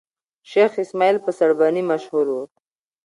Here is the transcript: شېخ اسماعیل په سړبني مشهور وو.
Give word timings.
شېخ 0.49 0.71
اسماعیل 0.83 1.17
په 1.25 1.31
سړبني 1.39 1.81
مشهور 1.91 2.27
وو. 2.33 2.43